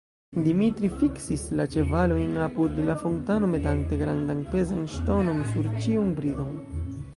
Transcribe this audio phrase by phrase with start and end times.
[0.45, 6.61] Dimitri fiksis la ĉevalojn apud la fontano, metante grandan pezan ŝtonon sur ĉiun bridon.